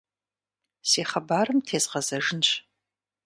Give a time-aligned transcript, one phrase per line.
[0.89, 2.47] Си хъыбарым тезгъэзэжынщ.